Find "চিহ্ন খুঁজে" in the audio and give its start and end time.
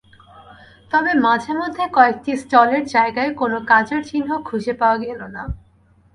4.09-4.73